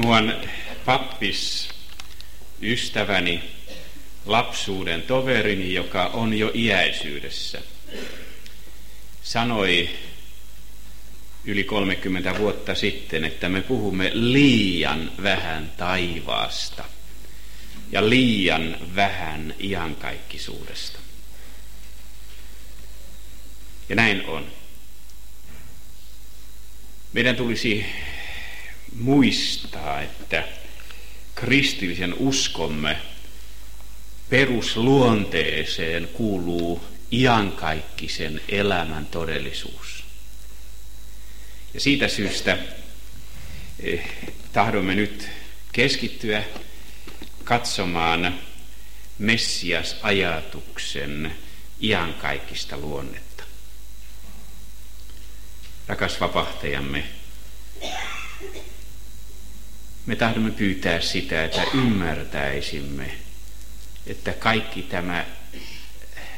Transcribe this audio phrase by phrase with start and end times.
[0.00, 0.34] Muuan
[0.84, 1.68] pappis,
[2.62, 3.42] ystäväni,
[4.26, 7.62] lapsuuden toverini, joka on jo iäisyydessä,
[9.22, 9.90] sanoi
[11.44, 16.84] yli 30 vuotta sitten, että me puhumme liian vähän taivaasta
[17.92, 20.98] ja liian vähän iankaikkisuudesta.
[23.88, 24.46] Ja näin on.
[27.12, 27.86] Meidän tulisi
[28.96, 30.48] muistaa, että
[31.34, 32.96] kristillisen uskomme
[34.30, 40.04] perusluonteeseen kuuluu iankaikkisen elämän todellisuus.
[41.74, 42.58] Ja siitä syystä
[43.80, 44.10] eh,
[44.52, 45.28] tahdomme nyt
[45.72, 46.44] keskittyä
[47.44, 48.40] katsomaan
[49.18, 51.36] Messias-ajatuksen
[51.82, 53.44] iankaikkista luonnetta.
[55.86, 57.04] Rakas vapahtajamme,
[60.06, 63.14] me tahdomme pyytää sitä, että ymmärtäisimme,
[64.06, 65.26] että kaikki tämä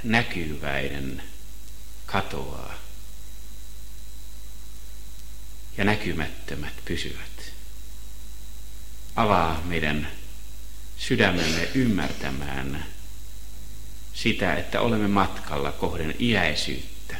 [0.03, 1.23] näkyväinen
[2.07, 2.75] katoaa
[5.77, 7.53] ja näkymättömät pysyvät.
[9.17, 10.09] Avaa meidän
[10.97, 12.87] sydämemme ymmärtämään
[14.15, 17.17] sitä, että olemme matkalla kohden iäisyyttä.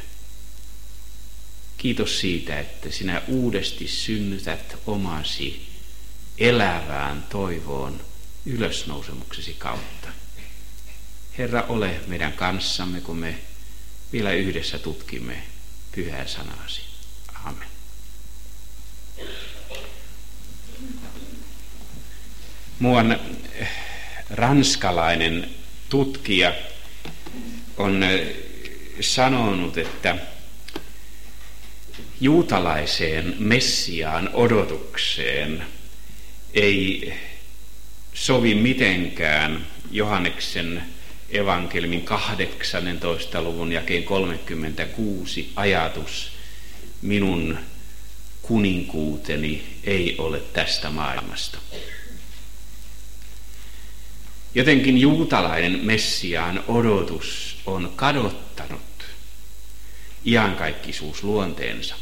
[1.77, 5.72] Kiitos siitä, että sinä uudesti synnytät omasi
[6.37, 8.01] elävään toivoon
[8.45, 10.07] ylösnousemuksesi kautta.
[11.37, 13.35] Herra, ole meidän kanssamme, kun me
[14.13, 15.43] vielä yhdessä tutkimme
[15.95, 16.81] pyhää sanasi.
[17.43, 17.67] Amen.
[22.79, 23.11] Muuan
[23.53, 23.69] eh,
[24.29, 25.49] ranskalainen
[25.89, 26.53] tutkija
[27.77, 28.35] on eh,
[29.01, 30.15] sanonut, että
[32.21, 35.65] juutalaiseen Messiaan odotukseen
[36.53, 37.13] ei
[38.13, 40.83] sovi mitenkään Johanneksen
[41.29, 43.41] evankelmin 18.
[43.41, 46.31] luvun jakeen 36 ajatus
[47.01, 47.57] minun
[48.41, 51.57] kuninkuuteni ei ole tästä maailmasta.
[54.55, 58.81] Jotenkin juutalainen Messiaan odotus on kadottanut
[60.25, 61.95] iankaikkisuus luonteensa.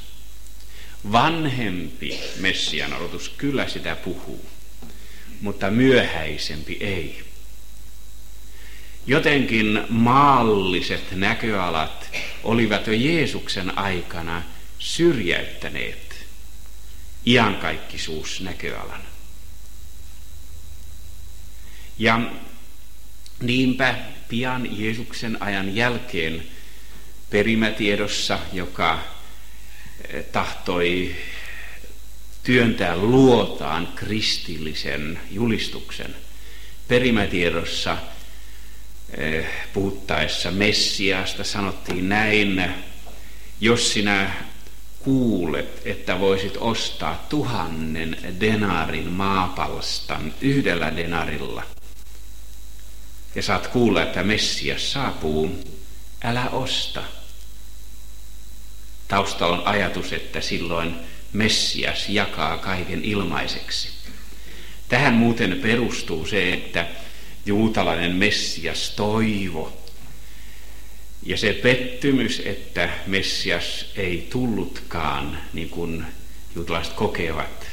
[1.12, 4.46] Vanhempi Messian odotus kyllä sitä puhuu,
[5.42, 7.24] mutta myöhäisempi ei.
[9.08, 12.10] Jotenkin maalliset näköalat
[12.44, 14.44] olivat jo Jeesuksen aikana
[14.80, 16.26] syrjäyttäneet
[17.26, 19.02] iankaikkisuus näköalan.
[22.00, 22.22] Ja
[23.42, 23.96] niinpä
[24.30, 26.44] pian Jeesuksen ajan jälkeen
[27.30, 29.00] perimätiedossa, joka
[30.32, 31.16] tahtoi
[32.44, 36.16] työntää luotaan kristillisen julistuksen,
[36.88, 37.98] perimätiedossa
[39.18, 42.74] eh, puhuttaessa Messiasta sanottiin näin,
[43.62, 44.32] jos sinä
[45.00, 51.64] kuulet, että voisit ostaa tuhannen denarin maapalstan yhdellä denarilla–
[53.36, 55.64] ja saat kuulla, että Messias saapuu,
[56.24, 57.04] älä osta.
[59.08, 60.96] Taustalla on ajatus, että silloin
[61.34, 63.90] Messias jakaa kaiken ilmaiseksi.
[64.90, 66.88] Tähän muuten perustuu se, että
[67.46, 69.78] juutalainen Messias toivo.
[71.24, 76.06] Ja se pettymys, että Messias ei tullutkaan niin kuin
[76.56, 77.68] juutalaiset kokevat,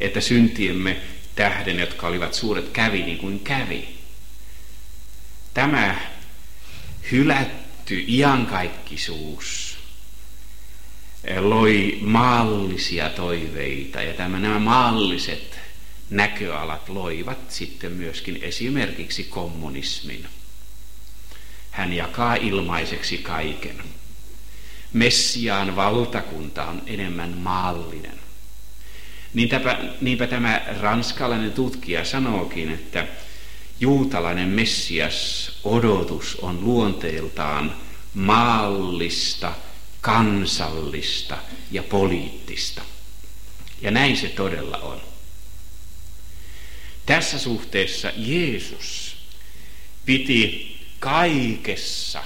[0.00, 0.96] että syntiemme
[1.34, 3.88] tähden, jotka olivat suuret, kävi niin kuin kävi.
[5.54, 6.00] Tämä
[7.12, 9.71] hylätty iankaikkisuus
[11.40, 15.58] loi maallisia toiveita ja tämä, nämä maalliset
[16.10, 20.26] näköalat loivat sitten myöskin esimerkiksi kommunismin.
[21.70, 23.76] Hän jakaa ilmaiseksi kaiken.
[24.92, 28.18] Messiaan valtakunta on enemmän maallinen.
[29.34, 33.06] Niinpä, niinpä tämä ranskalainen tutkija sanookin, että
[33.80, 37.76] juutalainen Messias odotus on luonteeltaan
[38.14, 39.52] maallista,
[40.02, 41.38] kansallista
[41.70, 42.82] ja poliittista.
[43.82, 45.00] Ja näin se todella on.
[47.06, 49.16] Tässä suhteessa Jeesus
[50.06, 52.24] piti kaikessa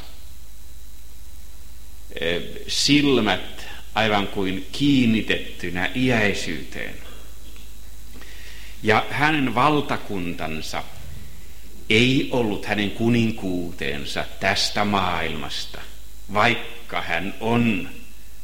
[2.21, 6.95] eh, silmät aivan kuin kiinnitettynä iäisyyteen.
[8.83, 10.85] Ja hänen valtakuntansa
[11.91, 15.81] ei ollut hänen kuninkuuteensa tästä maailmasta,
[16.33, 17.89] vaikka hän on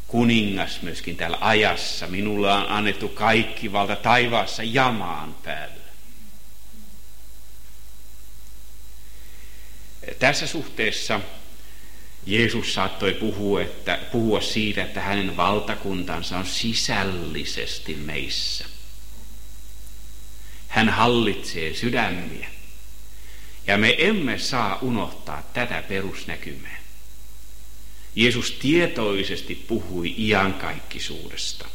[0.09, 2.07] kuningas myöskin täällä ajassa.
[2.07, 5.83] Minulla on annettu kaikki valta taivaassa jamaan päällä.
[10.19, 11.21] Tässä suhteessa
[12.27, 18.65] Jeesus saattoi puhua, että, puhua siitä, että hänen valtakuntansa on sisällisesti meissä.
[20.69, 22.49] Hän hallitsee sydämiä.
[23.67, 26.82] Ja me emme saa unohtaa tätä perusnäkymää.
[28.17, 31.69] Jeesus tietoisesti puhui iankaikkisuudesta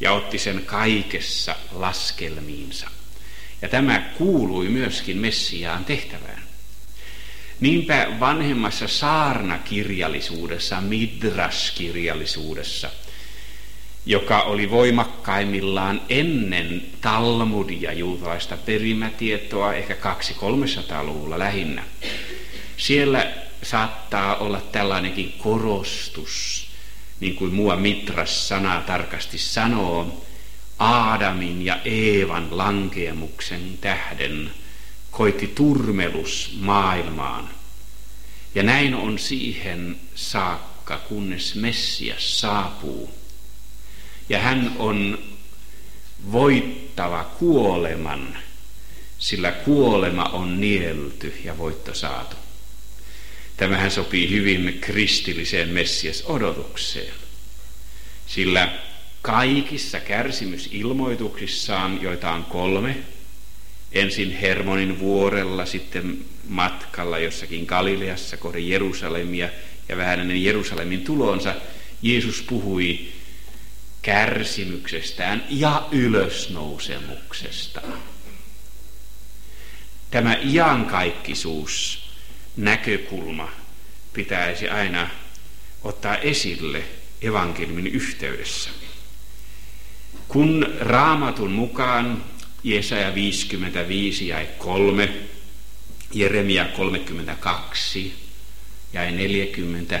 [0.00, 2.90] ja otti sen kaikessa laskelmiinsa.
[3.62, 6.42] Ja tämä kuului myöskin Messiaan tehtävään.
[7.60, 12.90] Niinpä vanhemmassa saarnakirjallisuudessa, midraskirjallisuudessa,
[14.06, 21.84] joka oli voimakkaimmillaan ennen Talmudia, juutalaista perimätietoa, ehkä 200-300-luvulla lähinnä.
[22.76, 26.66] Siellä saattaa olla tällainenkin korostus,
[27.20, 30.24] niin kuin mua Mitras sana tarkasti sanoo,
[30.78, 34.50] Aadamin ja Eevan lankeemuksen tähden
[35.10, 37.48] koitti turmelus maailmaan.
[38.54, 43.14] Ja näin on siihen saakka, kunnes Messias saapuu.
[44.28, 45.18] Ja hän on
[46.32, 48.38] voittava kuoleman,
[49.18, 52.43] sillä kuolema on nielty ja voitto saatu.
[53.56, 57.14] Tämähän sopii hyvin kristilliseen Messias-odotukseen,
[58.26, 58.72] sillä
[59.22, 62.96] kaikissa kärsimysilmoituksissaan, joita on kolme,
[63.92, 69.48] ensin Hermonin vuorella, sitten matkalla jossakin Galileassa kohden Jerusalemia
[69.88, 71.54] ja vähän ennen Jerusalemin tulonsa,
[72.02, 73.08] Jeesus puhui
[74.02, 77.80] kärsimyksestään ja ylösnousemuksesta.
[80.10, 82.03] Tämä iankaikkisuus
[82.56, 83.52] näkökulma
[84.12, 85.10] pitäisi aina
[85.82, 86.82] ottaa esille
[87.22, 88.70] evankeliumin yhteydessä.
[90.28, 92.24] Kun raamatun mukaan
[92.64, 95.08] Jesaja 55 jäi 3,
[96.12, 98.14] Jeremia 32
[98.92, 100.00] jäi 40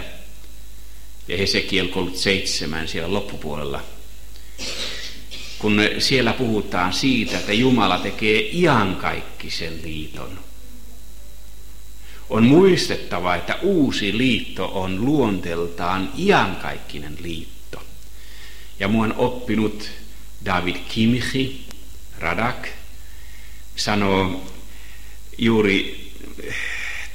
[1.28, 3.82] ja Hesekiel 37 siellä loppupuolella.
[5.58, 10.38] Kun siellä puhutaan siitä, että Jumala tekee iankaikkisen liiton–
[12.30, 17.82] on muistettava, että uusi liitto on luonteeltaan iankaikkinen liitto.
[18.80, 19.90] Ja mun oppinut
[20.44, 21.66] David Kimchi,
[22.18, 22.68] Radak,
[23.76, 24.50] sanoo
[25.38, 26.10] juuri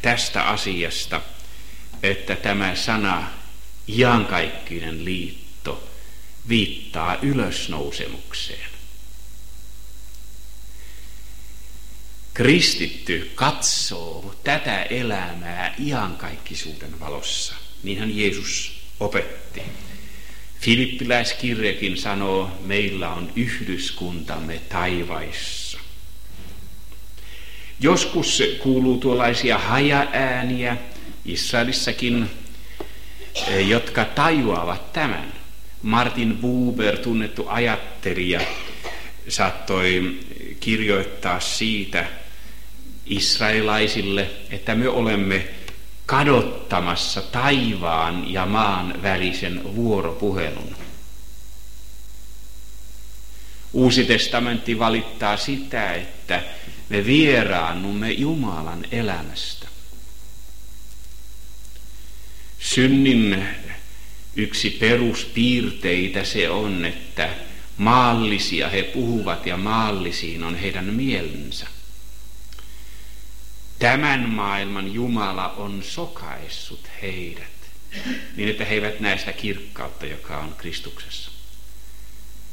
[0.01, 1.21] tästä asiasta,
[2.03, 3.27] että tämä sana
[3.87, 5.89] iankaikkinen liitto
[6.49, 8.68] viittaa ylösnousemukseen.
[12.39, 17.55] Kristitty katsoo tätä elämää iankaikkisuuden valossa.
[17.83, 19.61] Niinhän Jeesus opetti.
[20.59, 25.79] Filippiläiskirjakin sanoo, meillä on yhdyskuntamme taivaissa.
[27.79, 30.77] Joskus kuuluu tuollaisia hajaääniä
[31.25, 32.29] Israelissakin,
[33.67, 35.33] jotka tajuavat tämän.
[35.81, 38.41] Martin Buber, tunnettu ajattelija,
[39.27, 40.19] saattoi
[40.59, 42.18] kirjoittaa siitä,
[43.09, 45.47] israelaisille, että me olemme
[46.05, 50.75] kadottamassa taivaan ja maan välisen vuoropuhelun.
[53.73, 56.43] Uusi testamentti valittaa sitä, että
[56.89, 59.67] me vieraannumme Jumalan elämästä.
[62.59, 63.45] Synnin
[64.35, 67.29] yksi peruspiirteitä se on, että
[67.77, 71.67] maallisia he puhuvat ja maallisiin on heidän mielensä.
[73.79, 77.71] Tämän maailman Jumala on sokaissut heidät,
[78.35, 81.31] niin että he eivät näe sitä kirkkautta, joka on Kristuksessa.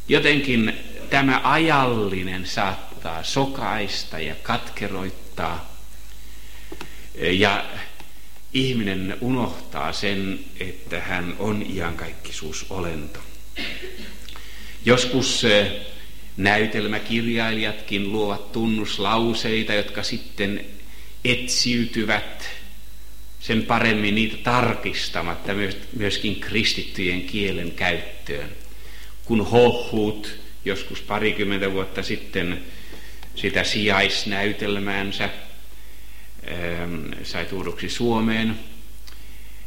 [0.08, 0.72] Jotenkin
[1.10, 5.76] tämä ajallinen saattaa sokaista ja katkeroittaa,
[7.18, 7.64] ja
[8.52, 13.20] ihminen unohtaa sen, että hän on iankaikkisuusolento.
[14.84, 15.72] Joskus eh,
[16.36, 20.75] näytelmäkirjailijatkin luovat tunnuslauseita, jotka sitten
[21.32, 22.50] etsiytyvät
[23.40, 25.52] sen paremmin niitä tarkistamatta
[25.96, 28.48] myöskin kristittyjen kielen käyttöön.
[29.24, 32.62] Kun hohut joskus parikymmentä vuotta sitten
[33.34, 38.58] sitä sijaisnäytelmäänsä ähm, sai tuoduksi Suomeen,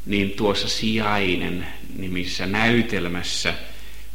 [0.05, 3.53] niin tuossa sijainen nimissä näytelmässä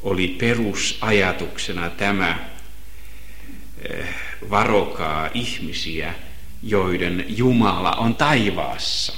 [0.02, 4.08] oli perusajatuksena tämä äh,
[4.50, 6.14] varokaa ihmisiä
[6.66, 9.14] joiden Jumala on taivaassa.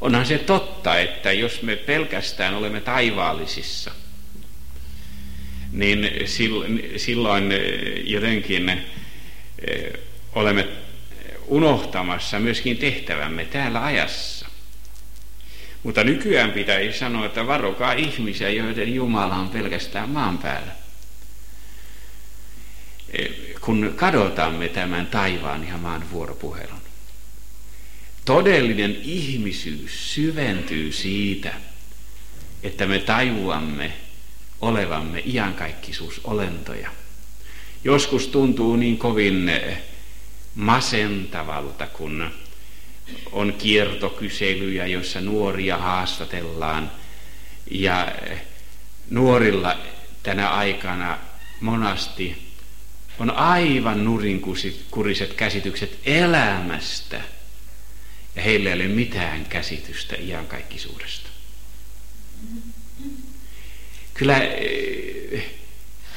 [0.00, 3.90] Onhan se totta, että jos me pelkästään olemme taivaallisissa,
[5.72, 6.10] niin
[6.96, 7.52] silloin
[8.04, 8.82] jotenkin
[10.32, 10.68] olemme
[11.46, 14.46] unohtamassa myöskin tehtävämme täällä ajassa.
[15.82, 20.72] Mutta nykyään pitäisi sanoa, että varokaa ihmisiä, joiden Jumala on pelkästään maan päällä.
[23.60, 26.80] Kun kadotamme tämän taivaan ja maan vuoropuhelun.
[28.24, 31.54] Todellinen ihmisyys syventyy siitä,
[32.62, 33.92] että me tajuamme
[34.60, 36.90] olevamme iankaikkisuusolentoja.
[37.84, 39.50] Joskus tuntuu niin kovin
[40.54, 42.30] masentavalta, kun
[43.32, 46.90] on kiertokyselyjä, joissa nuoria haastatellaan.
[47.70, 48.12] Ja
[49.10, 49.76] nuorilla
[50.22, 51.18] tänä aikana
[51.60, 52.49] monasti
[53.20, 57.20] on aivan nurinkuriset käsitykset elämästä.
[58.36, 61.28] Ja heillä ei ole mitään käsitystä iankaikkisuudesta.
[64.14, 65.50] Kyllä eh,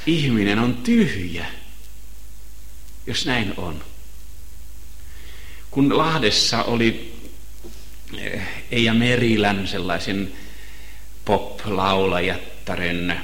[0.06, 1.46] ihminen on tyhjä,
[3.08, 3.84] jos näin on.
[5.72, 7.14] Kun Lahdessa oli
[8.18, 8.42] eh,
[8.72, 10.34] Eija Merilän sellaisen
[11.26, 13.22] pop-laulajattaren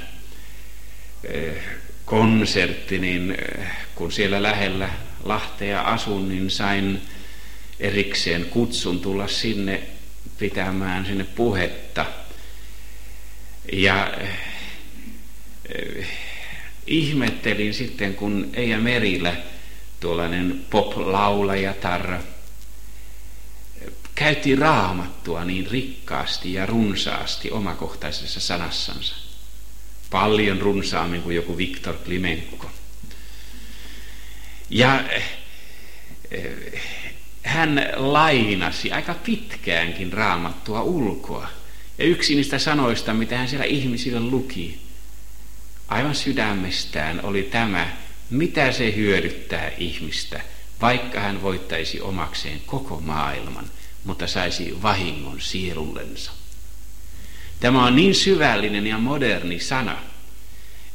[1.24, 1.79] eh,
[2.10, 4.90] konsertti, niin eh, kun siellä lähellä
[5.24, 7.02] Lahtea asun, niin sain
[7.80, 9.84] erikseen kutsun tulla sinne
[10.40, 12.06] pitämään sinne puhetta.
[13.74, 14.14] Ja
[16.88, 19.36] ihmettelin sitten, kun Eija Merilä,
[20.00, 22.18] tuollainen pop-laulajatar,
[24.16, 29.29] käytti raamattua niin rikkaasti ja runsaasti omakohtaisessa sanassansa.
[30.10, 32.72] Paljon runsaammin kuin joku Viktor Klimenko.
[34.70, 35.04] Ja
[36.32, 36.82] eh,
[37.44, 41.50] hän lainasi aika pitkäänkin raamattua ulkoa.
[41.98, 44.80] Ja yksi niistä sanoista, mitä hän siellä ihmisille luki,
[45.88, 47.98] aivan sydämestään oli tämä,
[48.30, 50.42] mitä se hyödyttää ihmistä,
[50.82, 53.66] vaikka hän voittaisi omakseen koko maailman–
[54.04, 56.32] mutta saisi vahingon sielullensa.
[57.60, 59.98] Tämä on niin syvällinen ja moderni sana,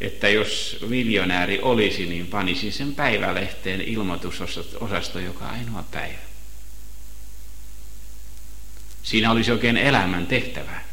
[0.00, 6.18] että jos miljonääri olisi, niin panisi sen päivälehteen ilmoitusosasto joka ainoa päivä.
[9.02, 10.84] Siinä olisi oikein elämän tehtävää.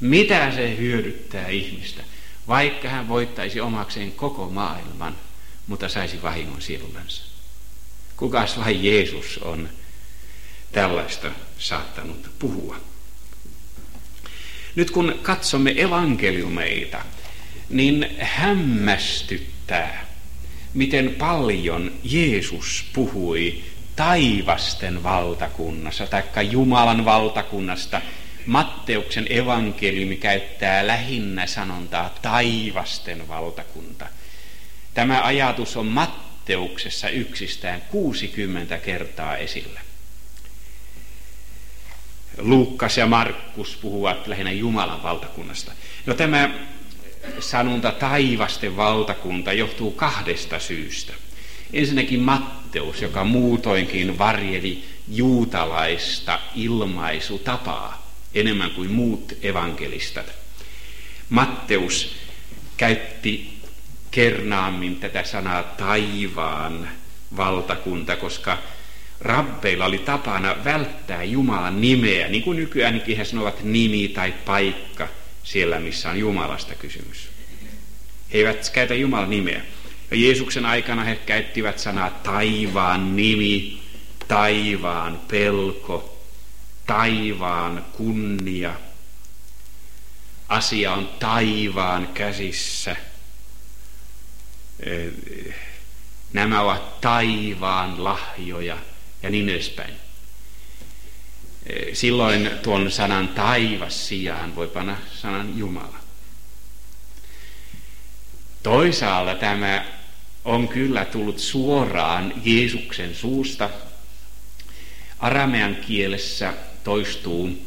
[0.00, 2.04] Mitä se hyödyttää ihmistä,
[2.48, 5.16] vaikka hän voittaisi omakseen koko maailman,
[5.66, 7.22] mutta saisi vahingon sielullensa?
[8.16, 9.68] Kukas vain Jeesus on
[10.72, 12.80] tällaista saattanut puhua.
[14.78, 17.02] Nyt kun katsomme evankeliumeita,
[17.68, 20.06] niin hämmästyttää,
[20.74, 23.62] miten paljon Jeesus puhui
[23.96, 28.00] taivasten valtakunnassa, taikka Jumalan valtakunnasta.
[28.46, 34.06] Matteuksen evankeliumi käyttää lähinnä sanontaa taivasten valtakunta.
[34.94, 39.87] Tämä ajatus on Matteuksessa yksistään 60 kertaa esillä.
[42.38, 45.72] Luukkas ja Markus puhuvat lähinnä Jumalan valtakunnasta.
[46.06, 46.50] No tämä
[47.40, 51.12] sanonta taivasten valtakunta johtuu kahdesta syystä.
[51.72, 60.26] Ensinnäkin Matteus, joka muutoinkin varjeli juutalaista ilmaisutapaa enemmän kuin muut evankelistat.
[61.28, 62.16] Matteus
[62.76, 63.58] käytti
[64.10, 66.88] kernaammin tätä sanaa taivaan
[67.36, 68.58] valtakunta, koska
[69.20, 75.08] rabbeilla oli tapana välttää Jumalan nimeä, niin kuin nykyäänkin he sanovat nimi tai paikka
[75.42, 77.28] siellä, missä on Jumalasta kysymys.
[78.32, 79.62] He eivät käytä Jumalan nimeä.
[80.10, 83.82] Ja Jeesuksen aikana he käyttivät sanaa taivaan nimi,
[84.28, 86.24] taivaan pelko,
[86.86, 88.74] taivaan kunnia.
[90.48, 92.96] Asia on taivaan käsissä.
[96.32, 98.76] Nämä ovat taivaan lahjoja
[99.22, 99.94] ja niin edespäin.
[101.92, 105.98] Silloin tuon sanan taivas sijaan voi panna sanan Jumala.
[108.62, 109.84] Toisaalta tämä
[110.44, 113.70] on kyllä tullut suoraan Jeesuksen suusta.
[115.18, 117.66] Aramean kielessä toistuu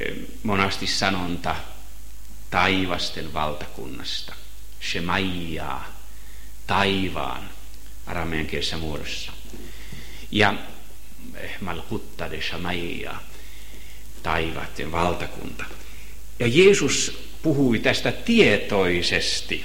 [0.00, 1.56] eh, monasti sanonta
[2.50, 4.34] taivasten valtakunnasta.
[4.82, 5.88] Shemaijaa,
[6.66, 7.50] taivaan,
[8.06, 9.32] aramean kielessä muodossa
[10.30, 10.54] ja
[11.60, 13.14] Malkutta de Shamaia,
[14.22, 15.64] taivaiden valtakunta.
[16.38, 19.64] Ja Jeesus puhui tästä tietoisesti,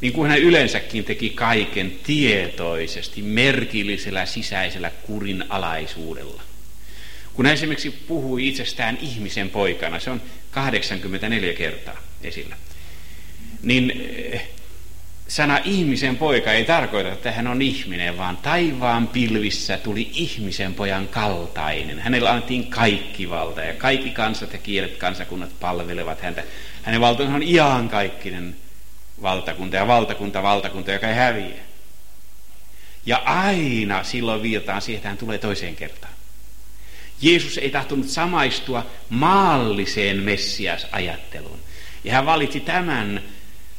[0.00, 6.42] niin kuin hän yleensäkin teki kaiken tietoisesti, merkillisellä sisäisellä kurinalaisuudella.
[7.34, 12.56] Kun hän esimerkiksi puhui itsestään ihmisen poikana, se on 84 kertaa esillä,
[13.62, 13.90] niin
[14.32, 14.48] eh,
[15.28, 21.08] sana ihmisen poika ei tarkoita, että hän on ihminen, vaan taivaan pilvissä tuli ihmisen pojan
[21.08, 22.00] kaltainen.
[22.00, 26.44] Hänellä annettiin kaikki valta ja kaikki kansat ja kielet kansakunnat palvelevat häntä.
[26.82, 28.56] Hänen valtansa on iankaikkinen
[29.22, 31.60] valtakunta ja valtakunta, valtakunta, joka ei häviä.
[33.06, 36.12] Ja aina silloin viitataan siihen, että hän tulee toiseen kertaan.
[37.20, 41.58] Jeesus ei tahtonut samaistua maalliseen Messias-ajatteluun.
[42.04, 43.22] Ja hän valitsi tämän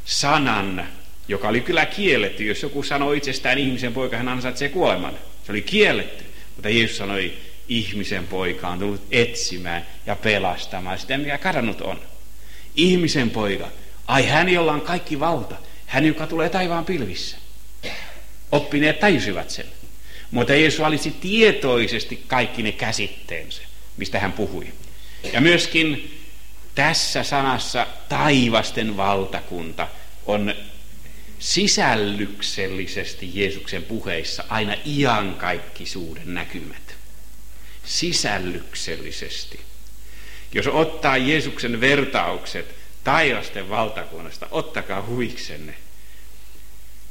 [0.06, 0.88] sanan,
[1.30, 2.44] joka oli kyllä kielletty.
[2.44, 5.14] Jos joku sanoi itsestään ihmisen poika, hän ansaitsee kuoleman.
[5.46, 6.24] Se oli kielletty.
[6.56, 7.34] Mutta Jeesus sanoi,
[7.68, 12.00] ihmisen poika on tullut etsimään ja pelastamaan sitä, mikä kadonnut on.
[12.76, 13.68] Ihmisen poika,
[14.08, 15.56] ai hän, jolla on kaikki valta,
[15.86, 17.38] hän, joka tulee taivaan pilvissä.
[18.52, 19.66] Oppineet tajusivat sen.
[20.32, 23.62] Mutta Jeesus valitsi tietoisesti kaikki ne käsitteensä,
[23.98, 24.68] mistä hän puhui.
[25.34, 26.20] Ja myöskin
[26.76, 29.88] tässä sanassa taivasten valtakunta
[30.26, 30.54] on
[31.40, 36.96] sisällyksellisesti Jeesuksen puheissa aina iankaikkisuuden näkymät.
[37.86, 39.60] Sisällyksellisesti.
[40.54, 45.74] Jos ottaa Jeesuksen vertaukset taivasten valtakunnasta, ottakaa huiksenne,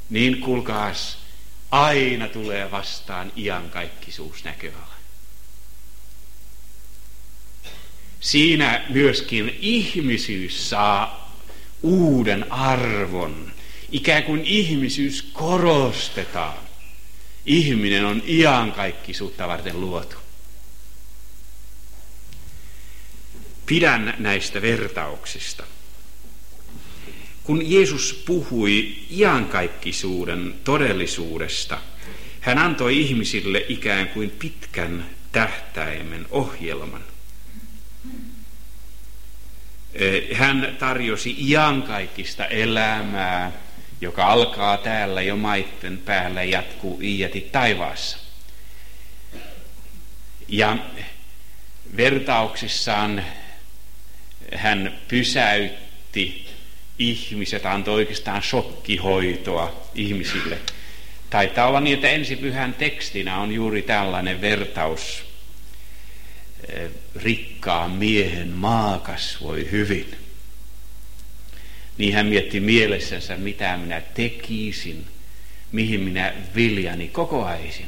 [0.09, 1.17] niin kuulkaas,
[1.71, 4.99] aina tulee vastaan iankaikkisuus näköala.
[8.19, 11.33] Siinä myöskin ihmisyys saa
[11.83, 13.58] uuden arvon.
[13.91, 16.57] Ikään kuin ihmisyys korostetaan.
[17.45, 20.15] Ihminen on iankaikkisuutta varten luotu.
[23.65, 25.63] Pidän näistä vertauksista.
[27.43, 31.81] Kun Jeesus puhui iankaikkisuuden todellisuudesta,
[32.39, 37.03] hän antoi ihmisille ikään kuin pitkän tähtäimen ohjelman.
[40.33, 43.51] Hän tarjosi iankaikkista elämää,
[44.01, 48.17] joka alkaa täällä jo maitten päällä ja jatkuu iäti taivaassa.
[50.47, 50.77] Ja
[51.97, 53.25] vertauksissaan
[54.55, 56.49] hän pysäytti
[56.99, 60.57] ihmiset antoi oikeastaan shokkihoitoa ihmisille.
[61.29, 65.25] Taitaa olla niin, että ensipyhän tekstinä on juuri tällainen vertaus.
[67.15, 70.28] Rikkaan miehen maa kasvoi hyvin.
[71.99, 75.05] Niin hän mietti mielessänsä, mitä minä tekisin,
[75.71, 77.85] mihin minä viljani kokoaisin.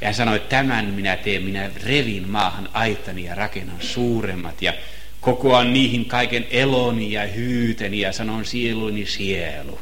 [0.00, 4.72] Ja hän sanoi, että tämän minä teen, minä revin maahan aitani ja rakennan suuremmat ja
[5.20, 9.80] kokoan niihin kaiken eloni ja hyyteni ja sanon sieluni sielu.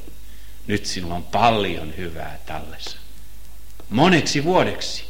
[0.67, 2.97] Nyt sinulla on paljon hyvää tallessa.
[3.91, 5.05] Moneksi vuodeksi.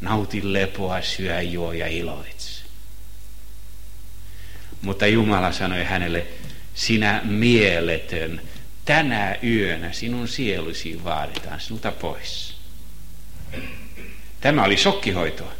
[0.00, 2.62] Nauti lepoa, syö, juo ja iloitse.
[4.82, 6.26] Mutta Jumala sanoi hänelle,
[6.76, 8.40] sinä mieletön,
[8.84, 12.56] tänä yönä sinun sielusi vaaditaan sinulta pois.
[14.40, 15.52] Tämä oli sokkihoitoa.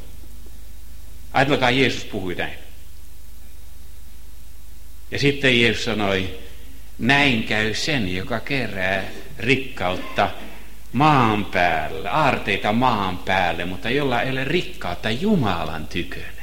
[1.32, 2.58] Ajatelkaa, Jeesus puhui näin.
[5.10, 6.38] Ja sitten Jeesus sanoi,
[6.98, 9.04] näin käy sen, joka kerää
[9.38, 10.30] rikkautta
[10.92, 16.35] maan päälle, aarteita maan päälle, mutta jolla ei ole rikkautta Jumalan tykönä.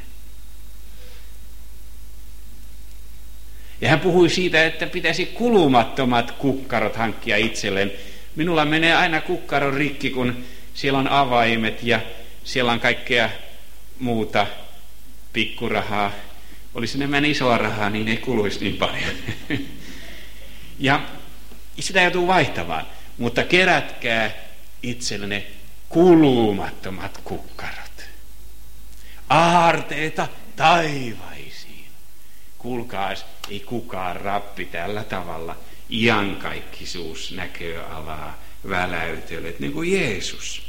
[3.84, 7.92] Ja hän puhui siitä, että pitäisi kulumattomat kukkarot hankkia itselleen.
[8.36, 12.00] Minulla menee aina kukkaron rikki, kun siellä on avaimet ja
[12.44, 13.30] siellä on kaikkea
[14.00, 14.48] muuta
[15.34, 16.12] pikkurahaa
[16.76, 19.12] olisi enemmän isoa rahaa, niin ei kuluisi niin paljon.
[20.80, 21.02] ja
[21.80, 22.86] sitä joutuu vaihtamaan.
[23.18, 24.32] Mutta kerätkää
[24.84, 25.48] itsellenne
[25.90, 28.06] kulumattomat kukkarot.
[29.30, 31.88] Aarteita taivaisiin.
[32.58, 35.56] Kuulkaas, ei kukaan rappi tällä tavalla
[35.90, 40.62] iankaikkisuus näköalaa väläytele, niin kuin Jeesus,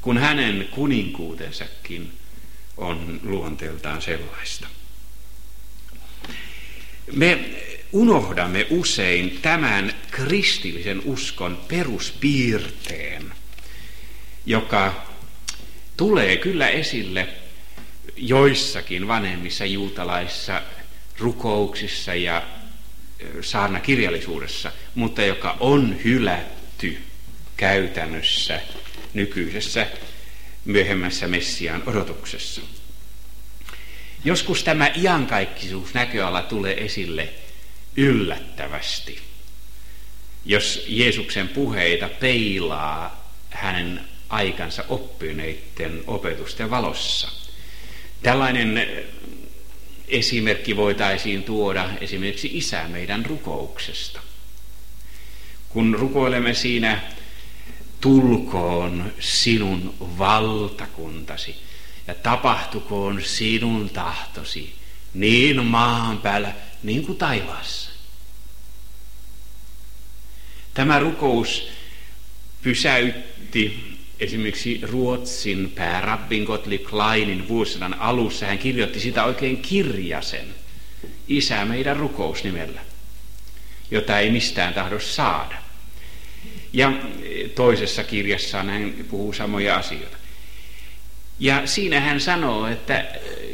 [0.00, 2.12] kun hänen kuninkuutensakin
[2.76, 4.66] on luonteeltaan sellaista.
[7.12, 7.38] Me
[7.92, 13.32] unohdamme usein tämän kristillisen uskon peruspiirteen,
[14.46, 15.06] joka
[15.96, 17.28] tulee kyllä esille
[18.16, 20.62] joissakin vanhemmissa juutalaissa
[21.20, 22.42] rukouksissa ja
[23.40, 26.98] saarnakirjallisuudessa, mutta joka on hylätty
[27.56, 28.60] käytännössä
[29.14, 29.86] nykyisessä
[30.64, 32.60] myöhemmässä Messiaan odotuksessa.
[34.24, 37.28] Joskus tämä iankaikkisuus näköala tulee esille
[37.96, 39.20] yllättävästi.
[40.44, 47.28] Jos Jeesuksen puheita peilaa hänen aikansa oppineiden opetusten valossa.
[48.22, 48.88] Tällainen
[50.10, 54.20] esimerkki voitaisiin tuoda esimerkiksi isä meidän rukouksesta.
[55.68, 57.00] Kun rukoilemme siinä
[58.00, 61.56] tulkoon sinun valtakuntasi
[62.06, 64.74] ja tapahtukoon sinun tahtosi
[65.14, 67.90] niin maan päällä niin kuin taivaassa.
[70.74, 71.68] Tämä rukous
[72.62, 73.89] pysäytti
[74.20, 78.46] esimerkiksi Ruotsin päärabbin Gottlieb Kleinin vuosisadan alussa.
[78.46, 80.54] Hän kirjoitti sitä oikein kirjasen,
[81.28, 82.80] Isä meidän rukous nimellä,
[83.90, 85.56] jota ei mistään tahdo saada.
[86.72, 86.92] Ja
[87.54, 90.16] toisessa kirjassaan hän puhuu samoja asioita.
[91.38, 93.04] Ja siinä hän sanoo, että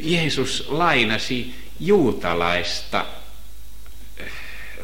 [0.01, 3.07] Jeesus lainasi juutalaista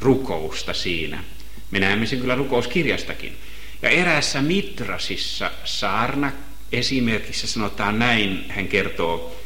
[0.01, 1.25] rukousta siinä.
[1.71, 3.37] Me näemme sen kyllä rukouskirjastakin.
[3.83, 6.33] Ja eräässä Mitrasissa saarna
[6.73, 9.37] esimerkissä sanotaan näin, hän kertoo,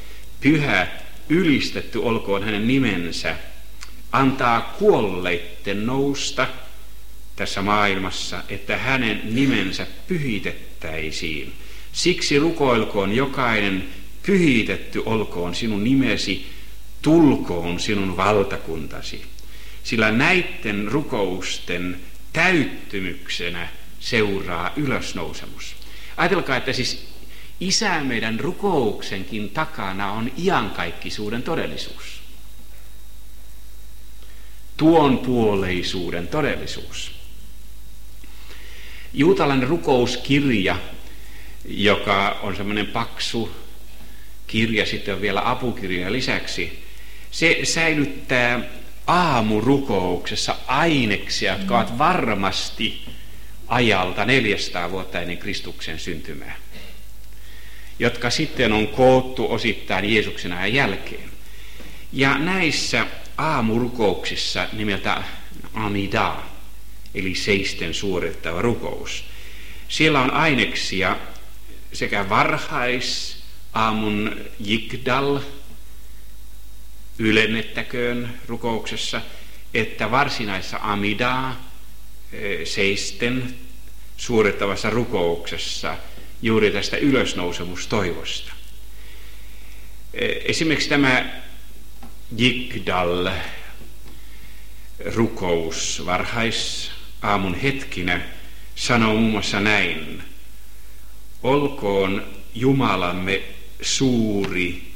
[0.41, 0.89] pyhä,
[1.29, 3.37] ylistetty olkoon hänen nimensä,
[4.13, 6.49] antaa kuolleitten nousta
[7.37, 11.53] tässä maailmassa, että hänen nimensä pyhitettäisiin.
[11.93, 13.89] Siksi rukoilkoon jokainen,
[14.27, 16.47] pyhitetty olkoon sinun nimesi,
[17.03, 19.23] tulkoon sinun valtakuntasi.
[19.85, 22.01] Sillä näiden rukousten
[22.33, 23.69] täyttymyksenä
[24.07, 25.77] seuraa ylösnousemus.
[26.17, 27.09] Ajatelkaa, että siis
[27.61, 32.23] isä meidän rukouksenkin takana on iankaikkisuuden todellisuus.
[34.77, 37.13] Tuon puoleisuuden todellisuus.
[39.13, 40.79] Juutalainen rukouskirja,
[41.65, 43.51] joka on semmoinen paksu
[44.47, 46.85] kirja, sitten vielä apukirja lisäksi,
[47.31, 48.61] se säilyttää
[49.07, 53.16] aamurukouksessa aineksia, jotka ovat varmasti
[53.69, 56.57] ajalta 400 vuotta ennen Kristuksen syntymää,
[57.99, 61.31] jotka sitten on koottu osittain Jeesuksen ajan jälkeen.
[62.13, 63.07] Ja näissä
[63.39, 65.23] aamurukouksissa nimeltä
[65.75, 66.37] Amida,
[67.15, 69.25] eli seisten suorittava rukous,
[69.89, 71.17] siellä on aineksia
[71.93, 73.37] sekä varhais
[73.73, 75.41] aamun jikdal,
[77.19, 79.21] ylennettäköön rukouksessa,
[79.75, 81.66] että varsinaisessa amidaa,
[82.65, 83.55] seisten
[84.17, 85.97] suorittavassa rukouksessa
[86.43, 88.53] juuri tästä ylösnousemustoivosta.
[90.45, 91.43] Esimerkiksi tämä
[92.37, 93.31] Jigdal
[95.15, 96.91] rukous varhais
[97.23, 98.21] aamun hetkinä
[98.75, 100.23] sanoo muun muassa näin.
[101.43, 103.43] Olkoon Jumalamme
[103.83, 104.93] suuri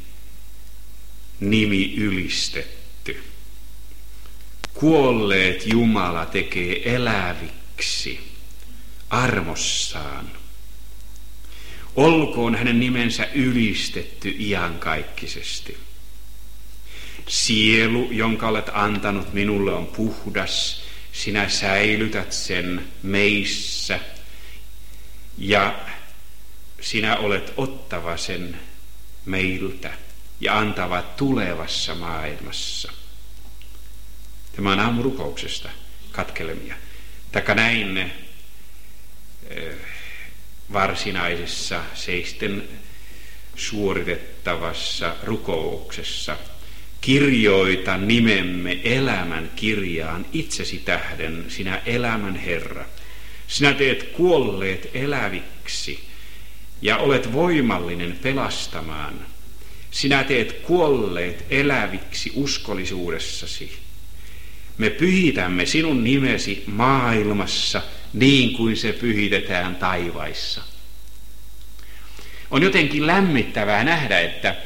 [1.41, 2.80] nimi ylistetty.
[4.75, 8.31] Kuolleet Jumala tekee eläviksi
[9.11, 10.31] armossaan.
[11.97, 15.77] Olkoon hänen nimensä ylistetty iankaikkisesti.
[17.29, 20.83] Sielu, jonka olet antanut minulle, on puhdas.
[21.13, 24.01] Sinä säilytät sen meissä
[25.39, 25.81] ja
[26.81, 28.61] sinä olet ottava sen
[29.25, 29.93] meiltä
[30.41, 32.93] ja antava tulevassa maailmassa.
[34.61, 35.69] Tämä on aamurukouksesta
[36.13, 36.75] katkelemia.
[37.33, 38.13] Taka näin eh,
[40.73, 42.69] varsinaisessa seisten
[43.57, 46.37] suoritettavassa rukouksessa
[47.01, 52.85] kirjoita nimemme elämän kirjaan itsesi tähden, sinä elämän Herra.
[53.47, 56.09] Sinä teet kuolleet eläviksi
[56.83, 59.27] ja olet voimallinen pelastamaan.
[59.91, 63.90] Sinä teet kuolleet eläviksi uskollisuudessasi
[64.81, 70.63] me pyhitämme sinun nimesi maailmassa niin kuin se pyhitetään taivaissa.
[72.51, 74.57] On jotenkin lämmittävää nähdä, että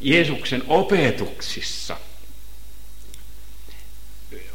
[0.00, 1.96] Jeesuksen opetuksissa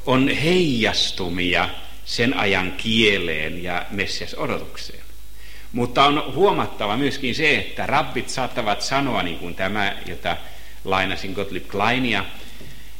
[0.05, 1.69] on heijastumia
[2.05, 5.03] sen ajan kieleen ja Messias odotukseen.
[5.71, 10.37] Mutta on huomattava myöskin se, että rabbit saattavat sanoa, niin kuin tämä, jota
[10.83, 12.25] lainasin Gottlieb Kleinia,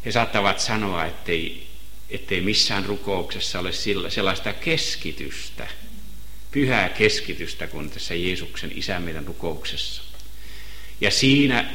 [0.05, 1.67] he saattavat sanoa, ettei,
[2.09, 3.71] ettei missään rukouksessa ole
[4.09, 5.67] sellaista keskitystä,
[6.51, 10.01] pyhää keskitystä kuin tässä Jeesuksen isän meidän rukouksessa.
[11.01, 11.73] Ja siinä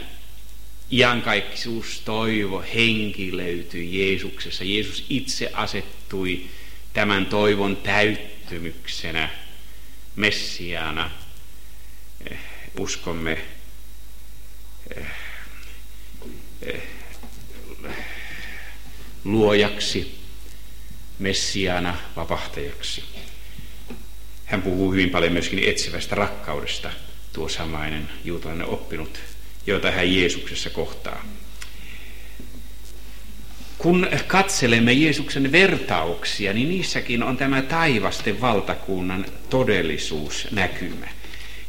[0.93, 4.65] iankaikkisuus, toivo, henki löytyi Jeesuksessa.
[4.65, 6.47] Jeesus itse asettui
[6.93, 9.29] tämän toivon täyttymyksenä,
[10.17, 11.11] Messiaana,
[12.31, 12.39] eh,
[12.79, 13.45] uskomme
[14.97, 15.07] eh,
[16.63, 16.83] eh,
[19.25, 20.19] luojaksi,
[21.19, 23.05] messiaana, vapahtajaksi.
[24.45, 26.91] Hän puhuu hyvin paljon myöskin etsivästä rakkaudesta,
[27.33, 29.19] tuo samainen juutalainen oppinut
[29.67, 31.25] joita hän Jeesuksessa kohtaa.
[33.79, 41.09] Kun katselemme Jeesuksen vertauksia, niin niissäkin on tämä taivasten valtakunnan todellisuus näkymä.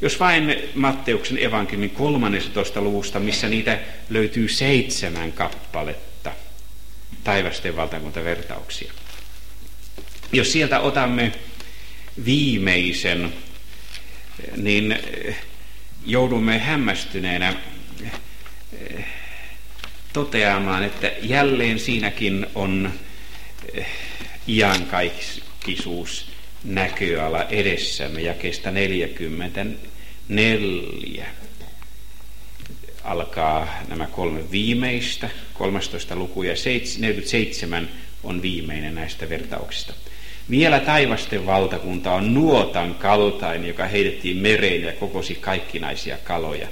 [0.01, 2.81] Jos vain Matteuksen evankeliumin 13.
[2.81, 6.12] luvusta, missä niitä löytyy seitsemän kappaletta,
[7.23, 8.93] taivasten valtakuntavertauksia.
[10.31, 11.31] Jos sieltä otamme
[12.25, 13.33] viimeisen,
[14.57, 14.99] niin
[16.05, 17.53] joudumme hämmästyneenä
[20.13, 22.93] toteamaan, että jälleen siinäkin on
[24.47, 26.31] iankaikkisuus
[26.63, 29.07] näköala edessämme jakeesta 44
[33.03, 36.53] alkaa nämä kolme viimeistä, 13 luku ja
[36.99, 37.89] 47
[38.23, 39.93] on viimeinen näistä vertauksista.
[40.49, 46.67] Vielä taivasten valtakunta on nuotan kaltainen, joka heitettiin mereen ja kokosi kaikkinaisia kaloja.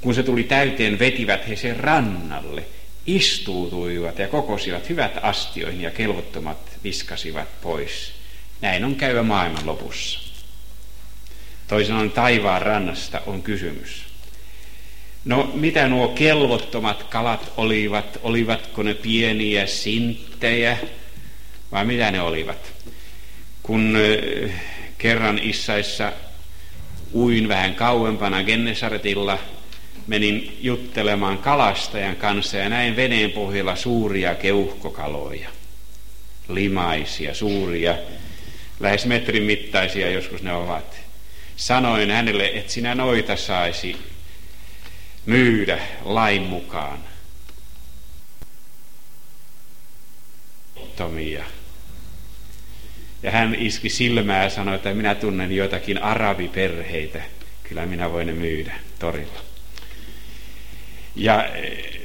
[0.00, 2.64] Kun se tuli täyteen, vetivät he sen rannalle,
[3.06, 8.12] istuutuivat ja kokosivat hyvät astioihin ja kelvottomat viskasivat pois.
[8.60, 10.20] Näin on käyvä maailman lopussa.
[11.68, 14.09] Toisin taivaan rannasta on kysymys.
[15.24, 18.18] No mitä nuo kelvottomat kalat olivat?
[18.22, 20.78] Olivatko ne pieniä sinttejä
[21.72, 22.72] vai mitä ne olivat?
[23.62, 23.98] Kun
[24.98, 26.12] kerran Issaissa
[27.14, 29.38] uin vähän kauempana Gennesaretilla,
[30.06, 35.48] menin juttelemaan kalastajan kanssa ja näin veneen pohjalla suuria keuhkokaloja.
[36.48, 37.94] Limaisia, suuria,
[38.80, 41.00] lähes metrin mittaisia joskus ne ovat.
[41.56, 43.96] Sanoin hänelle, että sinä noita saisi
[45.26, 46.98] myydä lain mukaan.
[50.96, 51.44] Tomia.
[53.22, 57.22] Ja hän iski silmää ja sanoi, että minä tunnen joitakin arabiperheitä.
[57.68, 59.40] Kyllä minä voin ne myydä torilla.
[61.16, 62.00] Ja eh,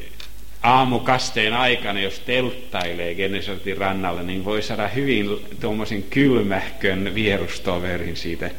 [0.63, 5.28] aamukasteen aikana, jos telttailee Genesaretin rannalla, niin voi saada hyvin
[5.60, 8.51] tuommoisen kylmähkön vierustoverin siitä.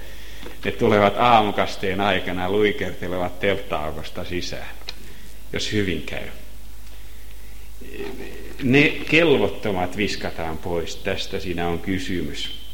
[0.64, 4.74] Ne tulevat aamukasteen aikana luikertelevat telttaukosta sisään,
[5.52, 6.28] jos hyvin käy.
[8.62, 12.66] Ne kelvottomat viskataan pois, tästä siinä on kysymys.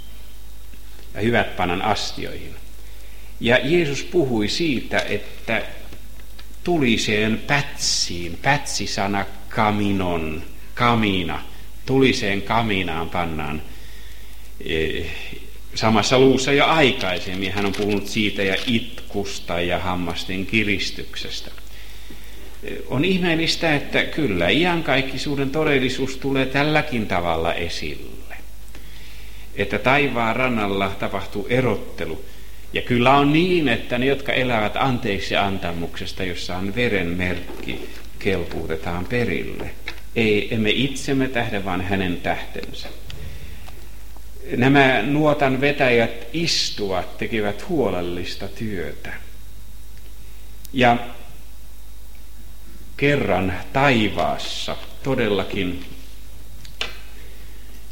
[1.15, 2.55] Ja hyvät panan astioihin.
[3.41, 5.63] Ja Jeesus puhui siitä, että
[6.65, 10.43] tuliseen pätsiin, pätsisana kaminon,
[10.75, 11.43] kamina,
[11.87, 13.63] tuliseen kaminaan pannaan
[14.61, 15.03] e,
[15.75, 17.53] samassa luussa jo aikaisemmin.
[17.53, 21.51] Hän on puhunut siitä ja itkusta ja hammasten kiristyksestä.
[22.87, 28.37] On ihmeellistä, että kyllä iankaikkisuuden todellisuus tulee tälläkin tavalla esille.
[29.55, 32.25] Että taivaan rannalla tapahtuu erottelu
[32.73, 39.05] ja kyllä on niin, että ne, jotka elävät anteeksi antamuksesta, jossa on veren merkki, kelpuutetaan
[39.05, 39.71] perille.
[40.17, 42.89] Ei, emme itsemme tähde, vaan hänen tähtensä.
[44.57, 49.13] Nämä nuotan vetäjät istuvat, tekevät huolellista työtä.
[50.73, 50.97] Ja
[52.97, 55.85] kerran taivaassa todellakin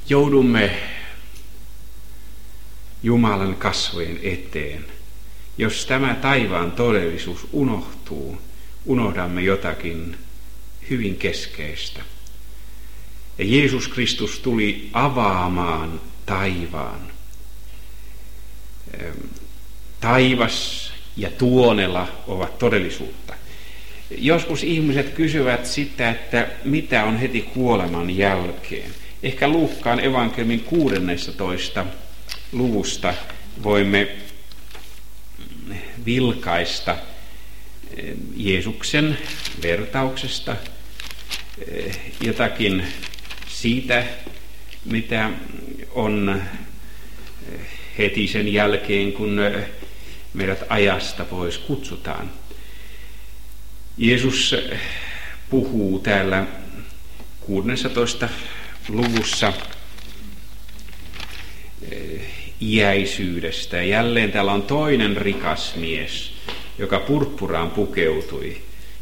[0.08, 0.70] joudumme
[3.02, 4.84] Jumalan kasvojen eteen.
[5.58, 8.38] Jos tämä taivaan todellisuus unohtuu,
[8.86, 10.16] unohdamme jotakin
[10.90, 12.00] hyvin keskeistä.
[13.38, 17.00] Ja Jeesus Kristus tuli avaamaan taivaan.
[20.00, 23.34] Taivas ja tuonela ovat todellisuutta.
[24.18, 28.90] Joskus ihmiset kysyvät sitä, että mitä on heti kuoleman jälkeen.
[29.22, 31.86] Ehkä Luukkaan evankeliumin 16
[32.52, 33.14] luvusta
[33.62, 34.08] voimme
[36.06, 36.96] vilkaista
[38.36, 39.18] Jeesuksen
[39.62, 40.56] vertauksesta
[41.68, 42.86] eh, jotakin
[43.48, 44.04] siitä,
[44.84, 45.30] mitä
[45.94, 46.42] on
[47.52, 47.60] eh,
[47.98, 49.40] heti sen jälkeen, kun
[50.34, 52.30] meidät ajasta pois kutsutaan.
[53.98, 54.54] Jeesus
[55.50, 56.46] puhuu täällä
[57.40, 58.28] 16
[58.88, 59.52] luvussa
[62.62, 63.76] iäisyydestä.
[63.76, 66.32] Ja jälleen täällä on toinen rikas mies,
[66.78, 68.56] joka purppuraan pukeutui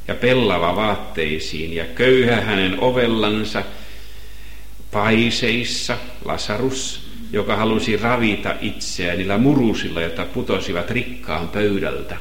[0.09, 3.62] ja pellava vaatteisiin ja köyhä hänen ovellansa
[4.90, 12.16] paiseissa, Lasarus, joka halusi ravita itseään niillä murusilla, jotka putosivat rikkaan pöydältä.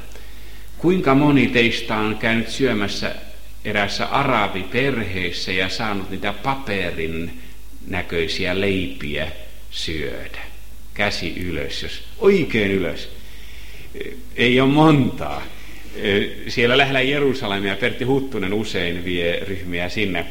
[0.78, 3.16] Kuinka moni teistä on käynyt syömässä
[3.66, 7.42] erässä arabiperheessä ja saanut niitä paperin
[7.88, 9.32] näköisiä leipiä
[9.72, 10.58] syödä?
[10.98, 13.10] käsi ylös, jos oikein ylös.
[14.36, 15.44] Ei ole montaa.
[16.48, 20.26] siellä lähellä Jerusalemia Pertti Huttunen usein vie ryhmiä sinne.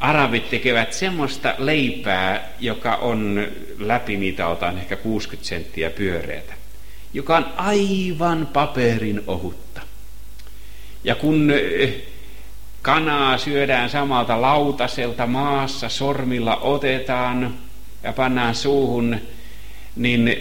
[0.00, 3.46] Arabit tekevät semmoista leipää, joka on
[3.78, 6.54] läpimitaltaan ehkä 60 senttiä pyöreätä,
[7.12, 9.80] joka on aivan paperin ohutta.
[11.04, 11.52] Ja kun
[12.82, 17.54] kanaa syödään samalta lautaselta maassa, sormilla otetaan
[18.02, 19.20] ja pannaan suuhun,
[19.96, 20.36] niin eh,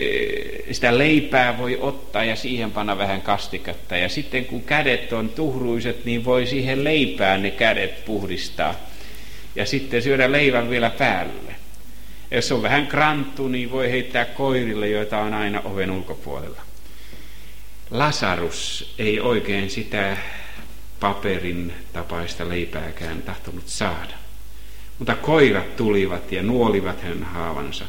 [0.71, 3.97] sitä leipää voi ottaa ja siihen panna vähän kastiketta.
[3.97, 8.75] Ja sitten kun kädet on tuhruiset, niin voi siihen leipään ne kädet puhdistaa.
[9.55, 11.55] Ja sitten syödä leivän vielä päälle.
[12.31, 16.61] Jos on vähän kranttu, niin voi heittää koirille, joita on aina oven ulkopuolella.
[17.91, 20.17] Lasarus ei oikein sitä
[20.99, 24.13] paperin tapaista leipääkään tahtonut saada.
[24.99, 27.85] Mutta koirat tulivat ja nuolivat hänen haavansa.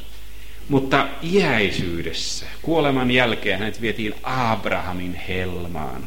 [0.69, 6.05] Mutta iäisyydessä, kuoleman jälkeen hänet vietiin Abrahamin helmaan.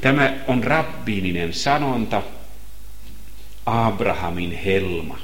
[0.00, 2.22] Tämä on rabbiininen sanonta,
[3.66, 5.18] Abrahamin helma.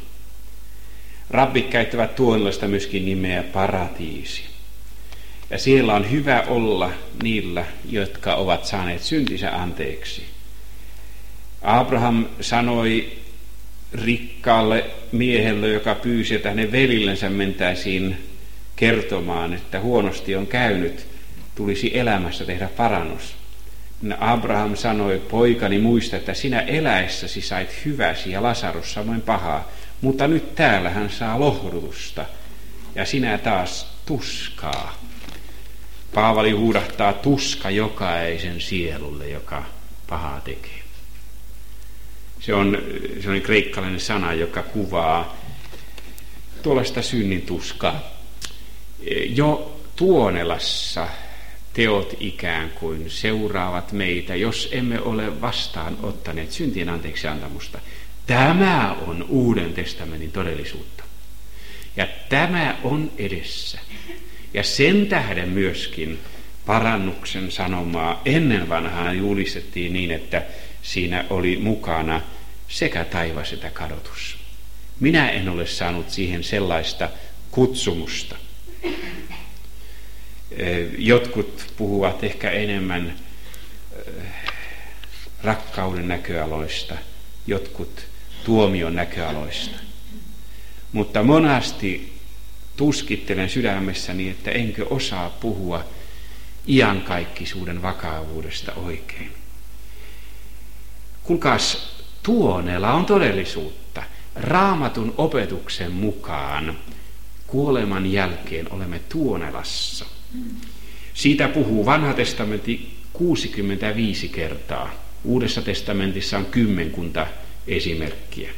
[1.30, 4.42] Rabbit käyttävät tuonlaista myöskin nimeä paratiisi.
[5.50, 6.90] Ja siellä on hyvä olla
[7.22, 10.24] niillä, jotka ovat saaneet syntinsä anteeksi.
[11.62, 13.12] Abraham sanoi
[13.94, 18.16] rikkaalle miehelle, joka pyysi, että hänen velillensä mentäisiin
[18.76, 21.06] kertomaan, että huonosti on käynyt,
[21.54, 23.41] tulisi elämässä tehdä parannus.
[24.20, 29.68] Abraham sanoi, poikani muista, että sinä eläessäsi sait hyväsi ja Lasarus samoin pahaa,
[30.00, 32.24] mutta nyt täällä hän saa lohdutusta
[32.94, 34.98] ja sinä taas tuskaa.
[36.14, 39.64] Paavali huudahtaa tuska jokaisen sielulle, joka
[40.08, 40.82] pahaa tekee.
[42.40, 42.78] Se on
[43.20, 45.36] sellainen kreikkalainen sana, joka kuvaa
[46.62, 48.00] tuollaista synnin tuskaa.
[49.26, 51.08] Jo Tuonelassa
[51.72, 57.78] teot ikään kuin seuraavat meitä, jos emme ole vastaan ottaneet syntien anteeksi antamusta.
[58.26, 61.04] Tämä on Uuden testamentin todellisuutta.
[61.96, 63.78] Ja tämä on edessä.
[64.54, 66.18] Ja sen tähden myöskin
[66.66, 70.42] parannuksen sanomaa ennen vanhaa julistettiin niin, että
[70.82, 72.20] siinä oli mukana
[72.68, 74.36] sekä taivas että kadotus.
[75.00, 77.08] Minä en ole saanut siihen sellaista
[77.50, 78.36] kutsumusta.
[80.98, 83.14] Jotkut puhuvat ehkä enemmän
[85.42, 86.94] rakkauden näköaloista,
[87.46, 88.06] jotkut
[88.44, 89.78] tuomion näköaloista.
[90.92, 92.12] Mutta monasti
[92.76, 95.84] tuskittelen sydämessäni, että enkö osaa puhua
[96.68, 99.32] iankaikkisuuden vakavuudesta oikein.
[101.22, 104.02] Kuulkaas, tuonella on todellisuutta.
[104.34, 106.78] Raamatun opetuksen mukaan
[107.46, 110.06] kuoleman jälkeen olemme tuonelassa.
[111.14, 114.94] Siitä puhuu vanha testamentti 65 kertaa.
[115.24, 117.26] Uudessa testamentissa on kymmenkunta
[117.66, 118.50] esimerkkiä.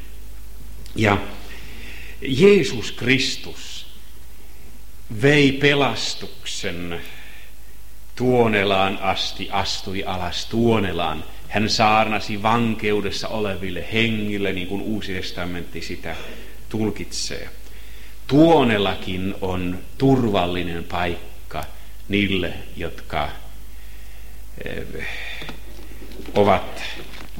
[0.96, 1.18] Ja
[2.20, 3.87] Jeesus Kristus
[5.22, 7.00] vei pelastuksen
[8.16, 16.16] tuonelaan asti, astui alas tuonelaan hän saarnasi vankeudessa oleville hengille, niin kuin Uusi testamentti sitä
[16.68, 17.48] tulkitsee.
[18.26, 21.34] Tuonellakin on turvallinen paikka
[22.08, 23.28] niille, jotka
[24.64, 25.06] eh,
[26.34, 26.82] ovat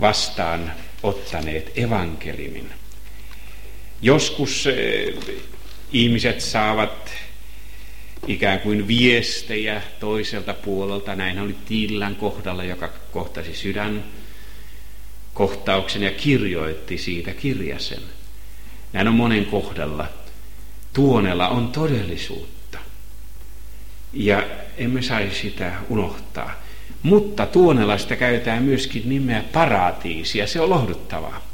[0.01, 0.73] vastaan
[1.03, 2.71] ottaneet evankelimin.
[4.03, 5.15] Joskus eh,
[5.93, 7.11] ihmiset saavat
[8.27, 11.15] ikään kuin viestejä toiselta puolelta.
[11.17, 14.05] Näin oli Tiilän kohdalla, joka kohtasi sydän
[15.35, 18.03] kohtauksen ja kirjoitti siitä kirjasen.
[18.93, 20.09] Näin on monen kohdalla.
[20.93, 22.54] Tuonella on todellisuutta.
[24.15, 24.43] Ja
[24.77, 26.63] emme saisi sitä unohtaa.
[27.03, 31.47] Mutta Tuonelasta käytetään myöskin nimeä paratiisi ja se on lohduttavaa.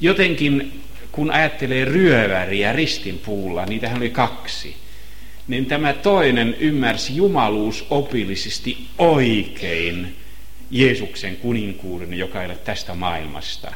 [0.00, 4.76] Jotenkin kun ajattelee ryöväriä ristinpuulla, niitähän oli kaksi–
[5.50, 10.16] niin tämä toinen ymmärsi jumaluus opillisesti oikein
[10.70, 13.74] Jeesuksen kuninkuuden, joka ei ole tästä maailmasta.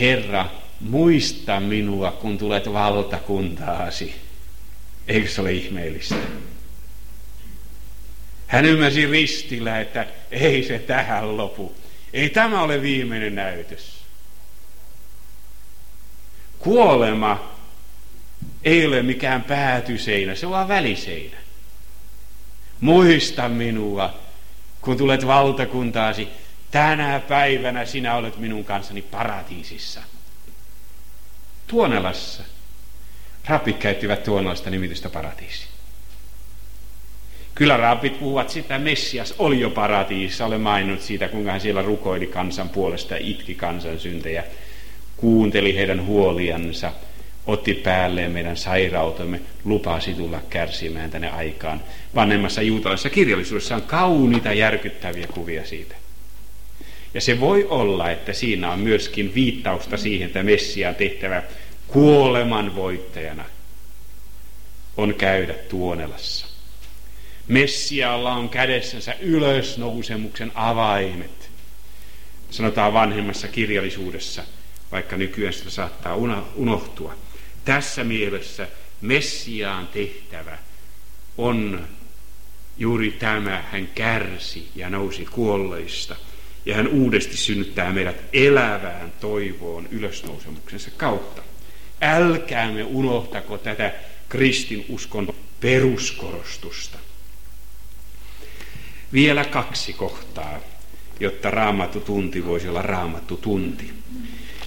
[0.00, 0.46] Herra,
[0.80, 4.14] muista minua, kun tulet valtakuntaasi.
[5.08, 6.16] Eikö se ole ihmeellistä?
[8.52, 11.74] Hän ymmärsi ristillä, että ei se tähän lopu.
[12.12, 14.02] Ei tämä ole viimeinen näytös.
[16.58, 17.52] Kuolema
[18.64, 21.36] ei ole mikään päätyseinä, se on vaan väliseinä.
[22.80, 24.18] Muista minua,
[24.80, 26.28] kun tulet valtakuntaasi,
[26.70, 30.02] tänä päivänä sinä olet minun kanssani paratiisissa.
[31.66, 32.42] Tuonelassa.
[33.48, 35.71] Rapit käyttivät tuonelasta nimitystä paratiisi.
[37.54, 42.26] Kyllä raapit puhuvat sitä, Messias oli jo paratiisissa, olen maininnut siitä, kuinka hän siellä rukoili
[42.26, 44.44] kansan puolesta itki kansan syntejä,
[45.16, 46.92] kuunteli heidän huoliansa,
[47.46, 51.80] otti päälleen meidän sairautemme, lupasi tulla kärsimään tänne aikaan.
[52.14, 55.94] Vanhemmassa juutalaisessa kirjallisuudessa on kauniita järkyttäviä kuvia siitä.
[57.14, 61.42] Ja se voi olla, että siinä on myöskin viittausta siihen, että Messia tehtävä
[61.88, 63.44] kuoleman voittajana
[64.96, 66.51] on käydä tuonelassa.
[67.52, 71.50] Messialla on kädessänsä ylösnousemuksen avaimet.
[72.50, 74.44] Sanotaan vanhemmassa kirjallisuudessa,
[74.92, 76.16] vaikka nykyään sitä saattaa
[76.56, 77.14] unohtua.
[77.64, 78.68] Tässä mielessä
[79.00, 80.58] Messiaan tehtävä
[81.38, 81.88] on
[82.78, 86.16] juuri tämä, hän kärsi ja nousi kuolleista.
[86.66, 91.42] Ja hän uudesti synnyttää meidät elävään toivoon ylösnousemuksensa kautta.
[92.00, 93.92] Älkäämme unohtako tätä
[94.28, 97.01] kristinuskon peruskorostusta.
[99.12, 100.60] Vielä kaksi kohtaa,
[101.20, 103.90] jotta raamattu tunti voisi olla raamattu tunti.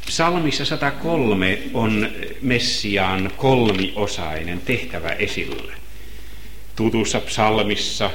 [0.06, 2.10] Psalmissa 103 on
[2.42, 5.74] Messiaan kolmiosainen tehtävä esille.
[6.76, 8.12] Tutussa psalmissa,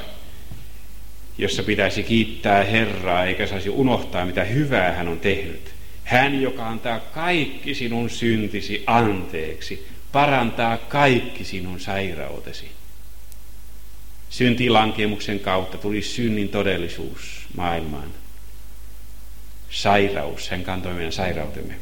[1.38, 5.74] jossa pitäisi kiittää Herraa eikä saisi unohtaa, mitä hyvää hän on tehnyt.
[6.04, 12.79] Hän, joka antaa kaikki sinun syntisi anteeksi, parantaa kaikki sinun sairautesi.
[14.30, 18.10] Syntilankemuksen kautta tuli synnin todellisuus maailmaan.
[19.70, 21.74] Sairaus, hän kantoi meidän sairautemme,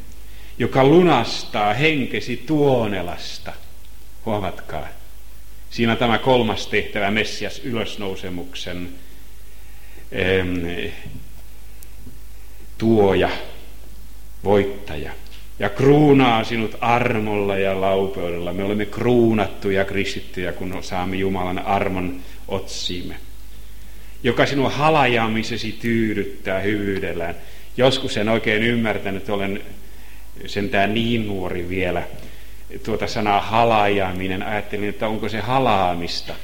[0.59, 3.53] joka lunastaa henkesi tuonelasta.
[4.25, 4.87] Huomatkaa,
[5.69, 8.89] siinä tämä kolmas tehtävä, Messias ylösnousemuksen
[10.13, 10.65] ähm,
[12.77, 13.29] tuoja,
[14.43, 15.11] voittaja
[15.59, 18.53] ja kruunaa sinut armolla ja laupeudella.
[18.53, 23.15] Me olemme kruunattuja kristittyjä, kun saamme Jumalan armon otsiimme.
[24.23, 27.35] Joka sinua halajaamisesi tyydyttää hyvyydellään.
[27.77, 29.61] Joskus en oikein ymmärtänyt, olen
[30.45, 32.03] sentään niin nuori vielä,
[32.83, 34.43] tuota sanaa halajaaminen.
[34.43, 36.35] Ajattelin, että onko se halaamista.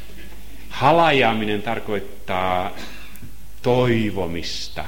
[0.69, 2.75] Halajaaminen tarkoittaa
[3.61, 4.85] toivomista,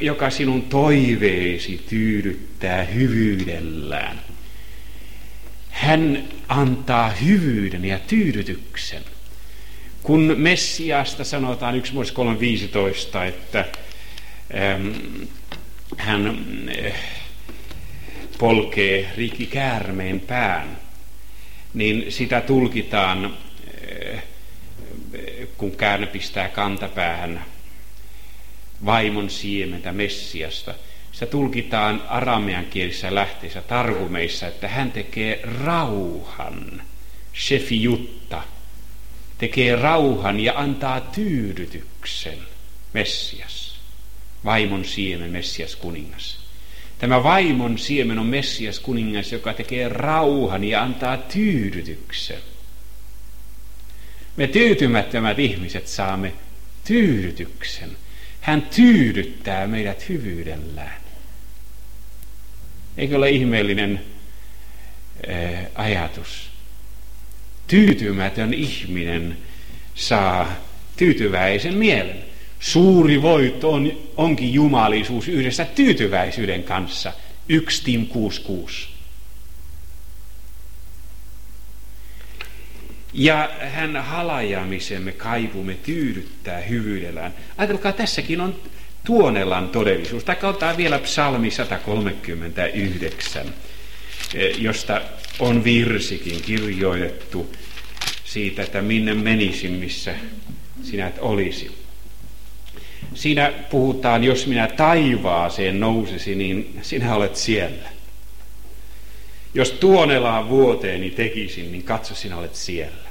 [0.00, 4.20] joka sinun toiveesi tyydyttää hyvyydellään.
[5.70, 9.02] Hän antaa hyvyyden ja tyydytyksen.
[10.02, 11.98] Kun Messiasta sanotaan 1 3.15,
[13.28, 13.64] että
[14.54, 14.88] ähm,
[15.96, 16.26] hän
[16.86, 16.92] äh,
[18.38, 20.78] polkee rikki käärmeen pään,
[21.74, 23.36] niin sitä tulkitaan,
[24.14, 24.22] äh,
[25.56, 27.44] kun käärme pistää kantapäähän
[28.84, 30.74] vaimon siementä Messiasta.
[31.12, 36.82] Se tulkitaan aramean kielissä lähteissä targumeissa, että hän tekee rauhan,
[37.34, 38.42] shefi jutta,
[39.38, 42.38] tekee rauhan ja antaa tyydytyksen,
[42.92, 43.80] Messias,
[44.44, 46.38] vaimon siemen, Messias kuningas.
[46.98, 52.38] Tämä vaimon siemen on Messias kuningas, joka tekee rauhan ja antaa tyydytyksen.
[54.36, 56.32] Me tyytymättömät ihmiset saamme
[56.84, 57.96] tyydytyksen–
[58.48, 61.00] hän tyydyttää meidät hyvyydellään.
[62.96, 64.04] Eikö ole ihmeellinen
[65.28, 66.47] ää, ajatus?
[67.68, 69.38] Tyytymätön ihminen
[69.94, 70.52] saa
[70.96, 72.24] tyytyväisen mielen.
[72.60, 77.12] Suuri voitto on, onkin jumalisuus yhdessä tyytyväisyyden kanssa.
[77.48, 78.88] 1 Tim 66.
[83.12, 87.34] Ja hän halajaamisemme kaivumme tyydyttää hyvyydellään.
[87.58, 88.60] Ajatelkaa, tässäkin on
[89.04, 90.24] tuonelan todellisuus.
[90.24, 93.54] Tai ottaa vielä psalmi 139,
[94.34, 95.00] eh, josta
[95.38, 97.54] on virsikin kirjoitettu
[98.24, 100.14] siitä, että minne menisin, missä
[100.82, 101.78] sinä olisi.
[103.14, 107.88] Siinä puhutaan, jos minä taivaaseen nousisi, niin sinä olet siellä.
[109.54, 113.08] Jos tuonelaan vuoteeni tekisin, niin katso, sinä olet siellä.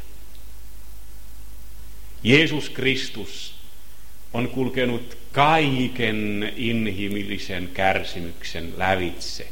[2.24, 3.56] Jeesus Kristus
[4.34, 9.48] on kulkenut kaiken inhimillisen kärsimyksen lävitse.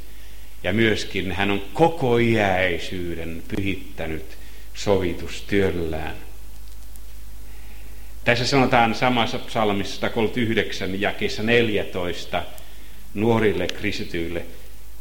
[0.65, 4.37] Ja myöskin hän on koko iäisyyden pyhittänyt
[4.73, 6.15] sovitustyöllään.
[8.23, 12.43] Tässä sanotaan samassa psalmissa 139 jakeessa 14
[13.13, 14.45] nuorille kristityille–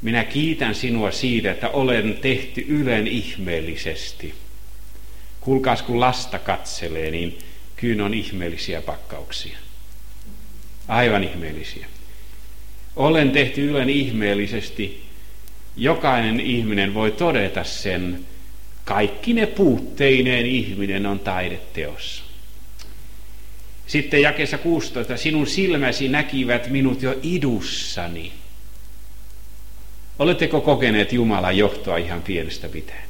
[0.04, 4.34] minä kiitän sinua siitä, että olen tehty ylen ihmeellisesti.
[5.40, 7.38] Kuulkaas, kun lasta katselee, niin
[7.76, 9.58] kyllä on ihmeellisiä pakkauksia.
[10.88, 11.86] Aivan ihmeellisiä.
[12.96, 15.03] Olen tehty ylen ihmeellisesti.
[15.76, 18.26] Jokainen ihminen voi todeta sen,
[18.84, 22.24] Kaikki ne puutteineen ihminen on taideteossa.
[23.86, 28.32] Sitten jakessa 16, sinun silmäsi näkivät minut jo idussani.
[30.18, 33.08] Oletteko kokeneet Jumalan johtoa ihan pienestä pitäen?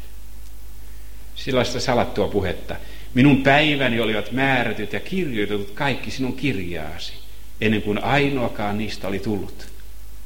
[1.34, 2.76] Sellaista salattua puhetta.
[3.14, 7.12] Minun päiväni olivat määrätyt ja kirjoitetut kaikki sinun kirjaasi,
[7.60, 9.66] ennen kuin ainoakaan niistä oli tullut.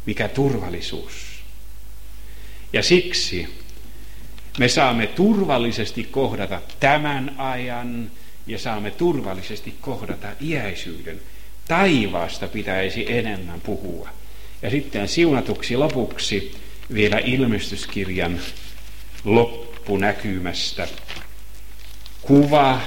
[0.07, 1.28] Mikä turvallisuus.
[2.73, 3.49] Ja siksi
[4.59, 8.11] me saamme turvallisesti kohdata tämän ajan
[8.47, 11.21] ja saamme turvallisesti kohdata iäisyyden.
[11.69, 14.09] Taivaasta pitäisi enemmän puhua.
[14.63, 16.55] Ja sitten siunatuksi lopuksi
[16.95, 18.41] vielä ilmestyskirjan
[19.25, 20.89] loppunäkymästä
[22.23, 22.81] kuva,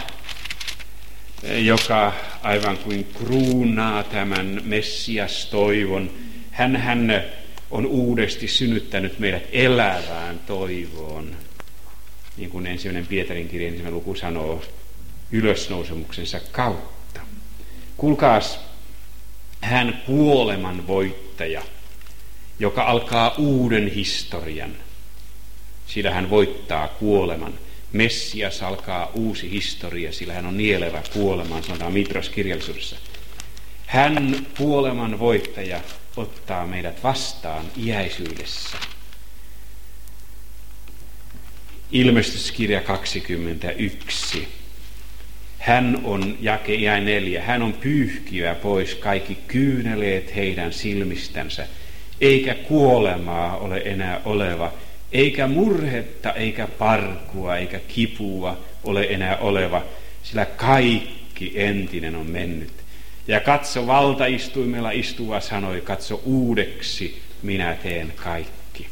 [1.43, 6.11] joka aivan kuin kruunaa tämän Messias toivon.
[6.51, 7.23] Hän, hän
[7.71, 11.35] on uudesti synnyttänyt meidät elävään toivoon.
[12.37, 14.61] Niin kuin ensimmäinen Pietarin kirja ensimmäinen luku sanoo,
[15.31, 17.21] ylösnousemuksensa kautta.
[17.97, 18.59] Kuulkaas,
[19.61, 21.61] hän kuoleman voittaja,
[22.59, 24.71] joka alkaa uuden historian.
[25.87, 27.53] Sillä hän voittaa kuoleman.
[27.93, 32.95] Messias alkaa uusi historia, sillä hän on nielevä kuolemaan, sanotaan Mitros kirjallisuudessa.
[33.85, 35.81] Hän kuoleman voittaja
[36.17, 38.77] ottaa meidät vastaan iäisyydessä.
[41.91, 44.47] Ilmestyskirja 21.
[45.57, 51.67] Hän on, jake jäi neljä, hän on pyyhkiä pois kaikki kyyneleet heidän silmistänsä,
[52.21, 54.73] eikä kuolemaa ole enää oleva,
[55.11, 59.83] eikä murhetta, eikä parkua, eikä kipua ole enää oleva,
[60.23, 62.80] sillä kaikki entinen on mennyt.
[63.27, 68.87] Ja katso valtaistuimella istuva sanoi, katso uudeksi minä teen kaikki.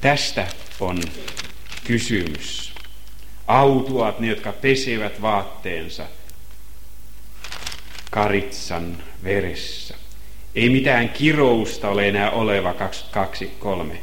[0.00, 0.46] Tästä
[0.80, 1.02] on
[1.84, 2.72] kysymys.
[3.46, 6.06] Autuat ne, jotka pesevät vaatteensa
[8.10, 9.94] karitsan veressä.
[10.54, 12.74] Ei mitään kirousta ole enää oleva
[13.92, 13.96] 22.3.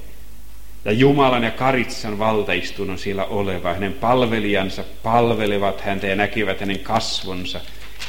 [0.86, 3.74] Ja Jumalan ja Karitsan valtaistunnon siellä oleva.
[3.74, 7.62] Hänen palvelijansa palvelevat häntä ja näkevät hänen kasvonsa.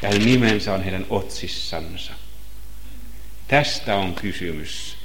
[0.03, 2.13] Ja hänen nimensä on heidän otsissansa.
[3.49, 4.97] Tästä on kysymys.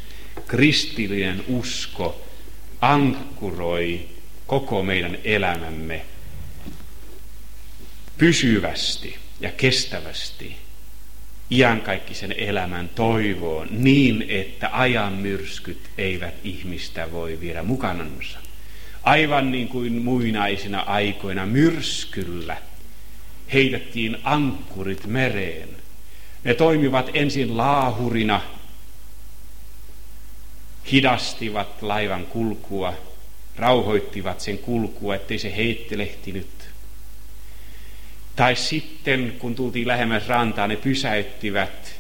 [0.48, 2.22] Kristillinen usko
[2.82, 4.10] ankkuroi
[4.48, 6.06] koko meidän elämämme
[8.18, 10.56] pysyvästi ja kestävästi
[11.52, 18.40] iankaikkisen elämän toivoon niin, että ajan myrskyt eivät ihmistä voi viedä mukanansa.
[19.04, 22.58] Aivan niin kuin muinaisina aikoina myrskyllä
[23.54, 25.70] heitettiin ankkurit mereen.
[26.44, 28.42] Ne toimivat ensin laahurina,
[30.92, 32.94] hidastivat laivan kulkua,
[33.56, 36.74] rauhoittivat sen kulkua, ettei se heittelehtinyt
[38.36, 41.96] tai sitten, kun tultiin lähemmäs rantaa, ne pysäyttivät,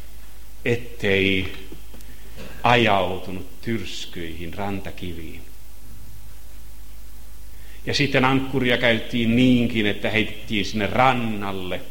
[0.66, 1.54] ettei
[2.64, 5.43] ajautunut tyrskyihin rantakiviin.
[7.86, 11.82] Ja sitten ankkuria käyttiin niinkin, että heitettiin sinne rannalle.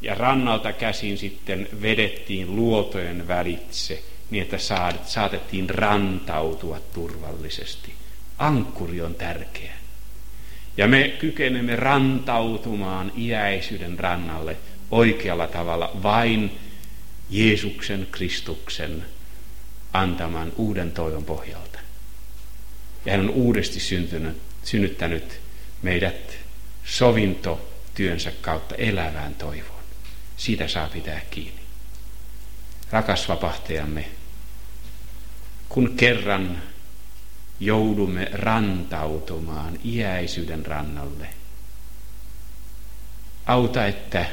[0.00, 4.58] Ja rannalta käsin sitten vedettiin luotojen välitse, niin että
[5.06, 7.94] saatettiin rantautua turvallisesti.
[8.38, 9.72] Ankkuri on tärkeä.
[10.76, 14.56] Ja me kykenemme rantautumaan iäisyyden rannalle
[14.90, 16.58] oikealla tavalla vain
[17.30, 19.04] Jeesuksen Kristuksen
[19.92, 21.78] antaman uuden toivon pohjalta.
[23.06, 25.40] Ja hän on uudesti syntynyt, synnyttänyt
[25.82, 26.38] meidät
[26.84, 29.82] sovintotyönsä kautta elävään toivoon.
[30.36, 31.60] Siitä saa pitää kiinni.
[32.90, 34.08] Rakas vapahtajamme,
[35.68, 36.62] kun kerran
[37.60, 41.28] joudumme rantautumaan iäisyyden rannalle.
[43.46, 44.26] Auta, että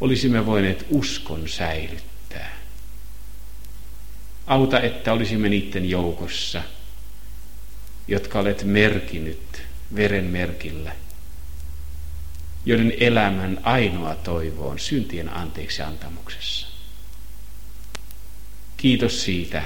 [0.00, 2.58] olisimme voineet uskon säilyttää.
[4.46, 6.62] Auta, että olisimme niiden joukossa,
[8.08, 9.62] jotka olet merkinyt
[9.96, 10.92] veren merkillä,
[12.64, 16.66] joiden elämän ainoa toivo on syntien anteeksi antamuksessa.
[18.76, 19.62] Kiitos siitä,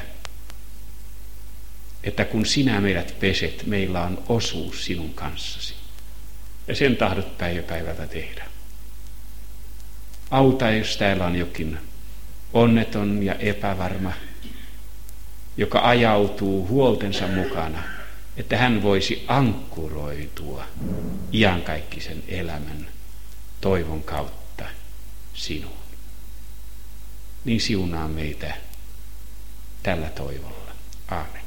[2.05, 5.75] että kun sinä meidät peset, meillä on osuus sinun kanssasi.
[6.69, 8.45] Ja sen tahdot päivä päivältä tehdä.
[10.31, 11.79] Auta, jos täällä on jokin
[12.53, 14.13] onneton ja epävarma,
[15.57, 17.83] joka ajautuu huoltensa mukana,
[18.37, 20.65] että hän voisi ankkuroitua
[21.33, 22.89] iankaikkisen elämän
[23.61, 24.65] toivon kautta
[25.35, 25.83] sinuun.
[27.45, 28.55] Niin siunaa meitä
[29.83, 30.73] tällä toivolla.
[31.09, 31.42] Aamen.